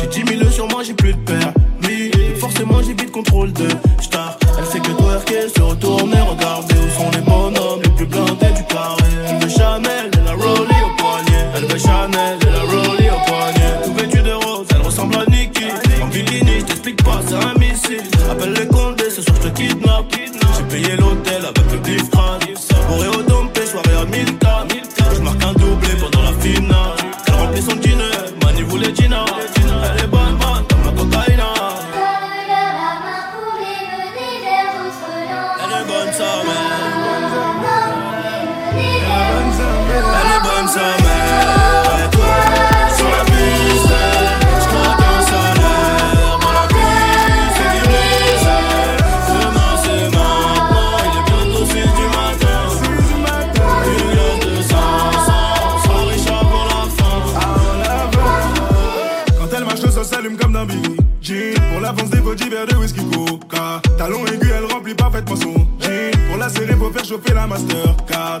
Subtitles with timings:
[0.00, 2.10] J'ai 10 000 sur moi, j'ai plus de permis.
[2.38, 3.68] Forcément, j'ai vite contrôle de
[4.00, 4.36] star.
[4.58, 8.64] Elle fait que twerker, se retourner, regarder où sont les bonhommes les plus blindés du
[8.64, 9.02] carré.
[9.28, 11.46] Elle veut Chanel et la Rollie au poignet.
[11.56, 13.82] Elle veut Chanel elle la Rollie au poignet.
[13.84, 15.64] Tout vêtu de rose, elle ressemble à Nicky.
[16.02, 18.02] En bikini, je t'explique pas, c'est un missile.
[18.30, 20.06] Appelle les condé, ce soir je te kidnappe.
[20.56, 22.40] J'ai payé l'hôtel avec le bifrane.
[65.28, 65.54] son.
[66.28, 68.40] Pour la célèbre, faire chauffer la Mastercard.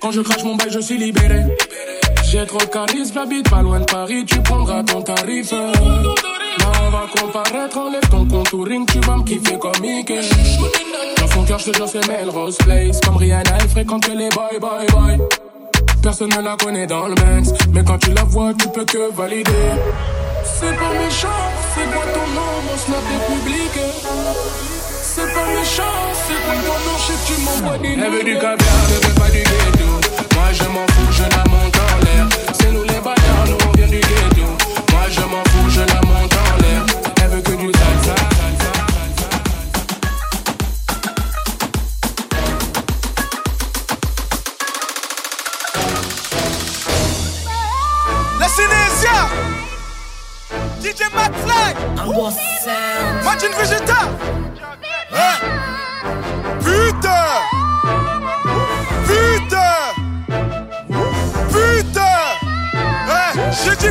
[0.00, 1.44] Quand je crache mon bail, je suis libéré.
[2.30, 5.52] J'ai trop de charisme, j'habite pas loin de Paris, tu prendras ton tarif.
[5.52, 5.72] Là,
[6.86, 10.20] on va comparaître, enlève ton contouring, tu vas me kiffer comme Mickey.
[11.20, 13.00] Dans son cœur, je te jure, c'est Melrose Place.
[13.00, 15.18] Comme Rihanna, elle fréquente les boy, boy, boy.
[16.02, 19.10] Personne ne la connaît dans le Benz, mais quand tu la vois, tu peux que
[19.12, 19.50] valider.
[20.44, 21.28] C'est pas méchant,
[21.74, 23.72] c'est quoi ton nom, mon snap est public.
[25.02, 25.82] C'est pas méchant,
[27.98, 29.86] elle veut du caviar, ne veut pas du ghetto.
[30.34, 32.28] Moi je m'en fous, je la monte en l'air.
[32.52, 34.46] C'est nous les bâtards, nous on vient du ghetto.
[34.92, 36.86] Moi je m'en fous, je la monte en l'air.
[37.22, 38.14] Elle veut que du salsa.
[48.38, 49.28] La Sinésia
[50.80, 51.76] DJ Max Light
[53.22, 54.45] Imagine Vegeta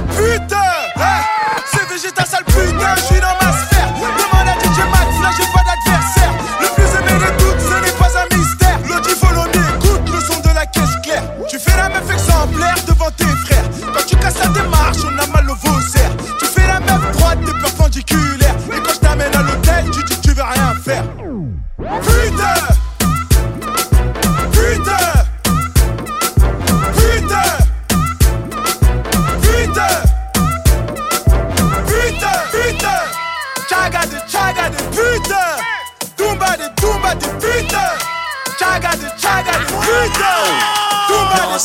[0.01, 0.64] de!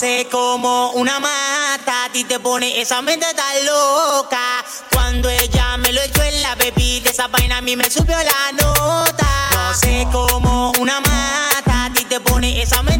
[0.01, 4.65] Sé como una mata, a ti te pone esa mente tan loca.
[4.91, 8.53] Cuando ella me lo echó en la bebida, esa vaina a mí me subió la
[8.53, 9.29] nota.
[9.53, 13.00] No sé como una mata, a ti te pone esa mente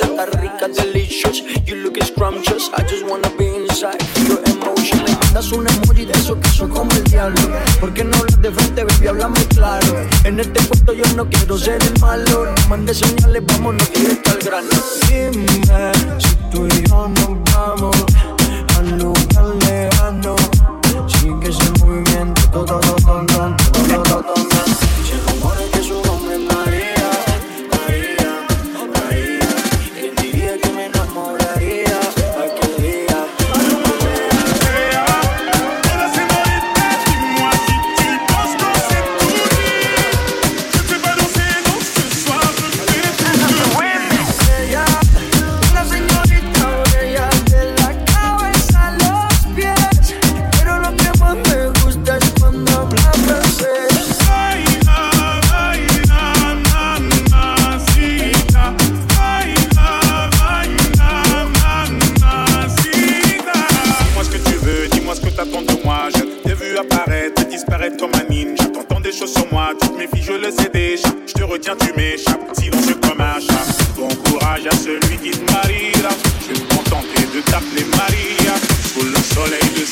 [0.00, 1.42] Chata rica, delicious.
[1.66, 2.70] You look scrumptious.
[2.72, 4.96] I just wanna be inside your emotion.
[5.04, 7.40] Me mandas un emoji de eso que son como el diablo.
[7.80, 10.00] Porque no hablas de frente, baby, háblame claro.
[10.24, 12.46] En este puesto yo no quiero ser el malo.
[12.46, 14.99] No mandes señales, vamos, no al grano.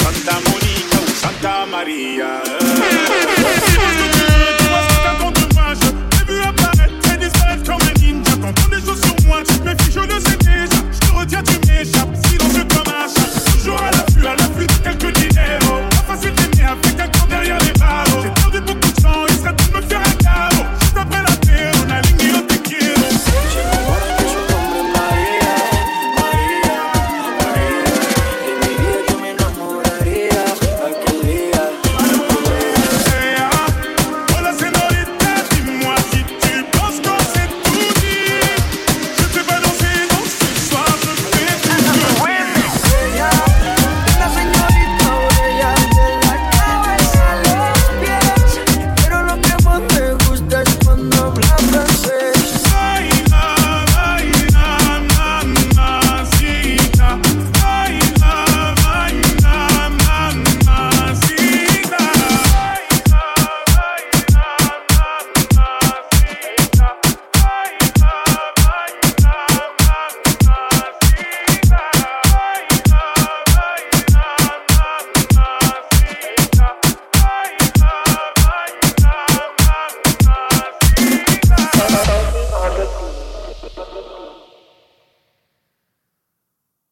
[0.08, 2.42] Santa Monica o Santa Maria.
[2.62, 2.67] Eh.